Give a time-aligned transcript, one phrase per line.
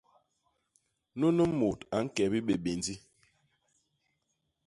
[1.19, 2.93] Nunu mut a ñke bibébéndi.